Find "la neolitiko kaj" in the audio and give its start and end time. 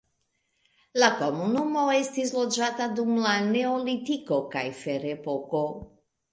3.27-4.67